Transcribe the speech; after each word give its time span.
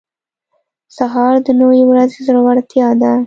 سهار 0.97 1.33
د 1.45 1.47
نوې 1.61 1.81
ورځې 1.89 2.19
زړورتیا 2.27 2.87
ده. 3.01 3.11